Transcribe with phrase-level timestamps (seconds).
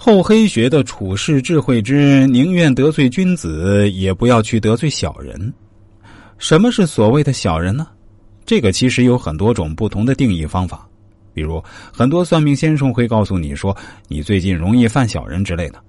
[0.00, 5.52] 厚黑学的处世智慧之宁愿得罪君子，也不要去得罪小人。
[6.38, 7.84] 什么是所谓的小人呢？
[8.46, 10.88] 这个其实有很多种不同的定义方法。
[11.34, 11.60] 比如，
[11.92, 13.76] 很多算命先生会告诉你说，
[14.06, 15.82] 你最近容易犯小人之类的。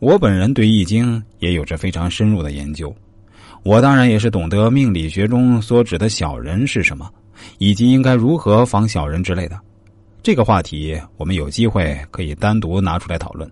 [0.00, 2.94] 我本人对易经也有着非常深入的研究，
[3.62, 7.10] 我当然也是懂得命理学中所指的小人是什么，
[7.56, 9.58] 以及应该如何防小人之类的。
[10.22, 13.50] 这个话题我们有机会可以单独拿出来讨论。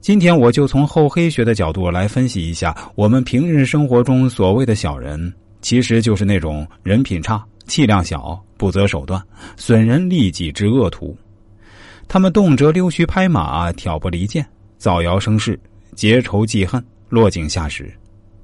[0.00, 5.32] 今天我就从厚黑学的角度来分析一下，我们平日生活中所谓的小人，
[5.62, 9.20] 其实就是那种人品差、气量小、不择手段、
[9.56, 11.16] 损人利己之恶徒。
[12.06, 14.46] 他们动辄溜须拍马、挑拨离间。
[14.76, 15.58] 造谣生事、
[15.94, 17.90] 结仇记恨、落井下石，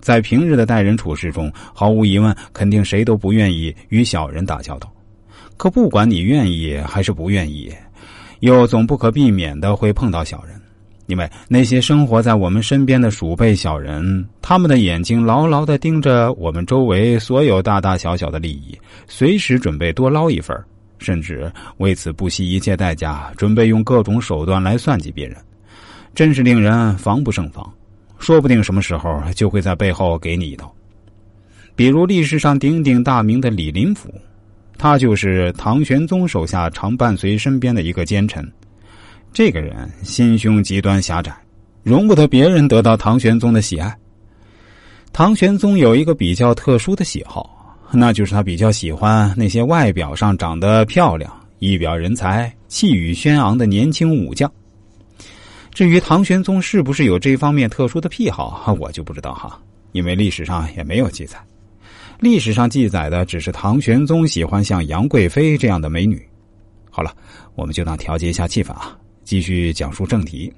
[0.01, 4.91] 在平日的待人处事中，毫无疑问，肯定谁都不愿意与小人打交道。
[5.61, 7.71] 可不管你愿意还是不愿意，
[8.39, 10.59] 又总不可避免的会碰到小人。
[11.05, 18.75] 因为那些生活在我们身边的鼠辈小人，他们的眼睛牢牢的盯着我们周围所有大大小小的利益，
[19.07, 20.59] 随时准备多捞一份
[20.99, 25.37] 甚至为此不惜一切代价，准备用各种手段来算计别人。
[26.15, 27.71] 真是令人防不胜防，
[28.19, 30.75] 说不定什么时候就会在背后给你一刀。
[31.77, 34.11] 比如历史上鼎鼎大名的李林甫，
[34.83, 38.51] 他就是唐玄宗手下常伴随身边的一个奸臣。
[39.31, 41.31] 这个人心胸极端狭窄，
[41.83, 43.95] 容不得别人得到唐玄宗的喜爱。
[45.13, 54.51] 唐玄宗有一个比较特殊的喜好，那就是他比较喜欢那些外表上长得漂亮、一表人才、气宇轩昂的年轻武将。
[55.75, 59.61] 至于唐玄宗是不是有这方面特殊的癖好，我就不知道哈，
[59.93, 61.37] 因为历史上也没有记载。
[62.21, 66.23] 历史上记载的只是唐玄宗喜欢像杨贵妃这样的美女。
[66.91, 67.17] 好了，
[67.55, 70.53] 我们就当调节一下气氛啊，继续讲述正题。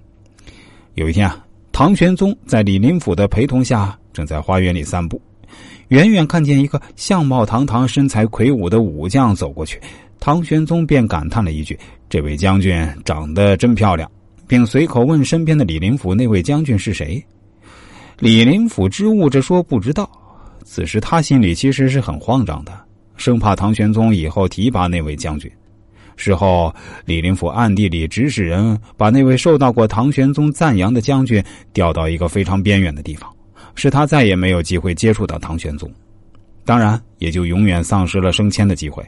[0.94, 5.22] 有一天啊，唐玄宗在李林甫的陪同下，正在花园里散步，
[5.88, 9.80] 远远看见一个相貌堂堂、身材魁梧的武将走过去，
[10.18, 11.78] 唐玄宗便感叹了一句
[12.10, 14.10] ：“这位将军长得真漂亮。”
[14.48, 17.24] 并随口问身边的李林甫：“那位将军是谁？”
[18.18, 20.10] 李林甫支吾着说：“不知道。”
[20.64, 22.72] 此时他心里其实是很慌张的，
[23.16, 25.50] 生怕唐玄宗以后提拔那位将军。
[26.16, 26.72] 事后，
[27.04, 31.42] 李林甫暗地里指使人把那位受到过唐玄宗赞扬的将军
[31.72, 33.28] 调到一个非常边远的地方，
[33.74, 35.90] 使他再也没有机会接触到唐玄宗，
[36.64, 39.02] 当然也就永远丧失了升迁的机会。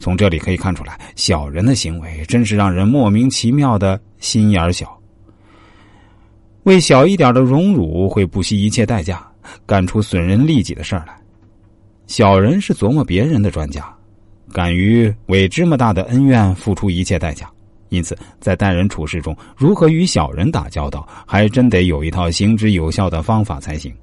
[0.00, 4.96] 从这里可以看出来，小人的行为真是让人莫名其妙的心眼小。
[6.64, 9.26] 为小一点的荣辱，会不惜一切代价
[9.66, 11.16] 干出损人利己的事儿来。
[12.06, 13.84] 小人是琢磨别人的专家，
[14.52, 17.50] 敢于为这么大的恩怨付出一切代价。
[17.90, 23.94] 因此，在待人处事中，如何与小人打交道，还真得有一套行之有效的方法才行。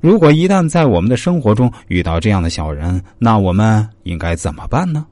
[0.00, 5.06] 如果一旦在我们的生活中遇到这样的小人，那我们应该怎么办呢？